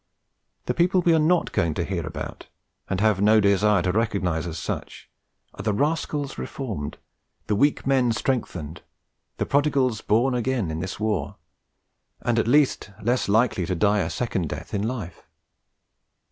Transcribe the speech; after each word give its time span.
The 0.65 0.73
people 0.73 1.03
we 1.03 1.13
are 1.13 1.19
not 1.19 1.51
going 1.51 1.75
to 1.75 1.83
hear 1.83 2.07
about, 2.07 2.47
and 2.89 2.99
have 2.99 3.21
no 3.21 3.39
desire 3.39 3.83
to 3.83 3.91
recognise 3.91 4.47
as 4.47 4.57
such, 4.57 5.11
are 5.53 5.61
the 5.61 5.75
rascals 5.75 6.39
reformed, 6.39 6.97
the 7.45 7.55
weak 7.55 7.85
men 7.85 8.11
strengthened, 8.11 8.81
the 9.37 9.45
prodigals 9.45 10.01
born 10.01 10.33
again 10.33 10.71
in 10.71 10.79
this 10.79 10.99
war, 10.99 11.35
and 12.19 12.39
at 12.39 12.47
least 12.47 12.89
less 13.03 13.29
likely 13.29 13.63
to 13.67 13.75
die 13.75 13.99
a 13.99 14.09
second 14.09 14.49
death 14.49 14.73
in 14.73 14.81
life. 14.81 15.27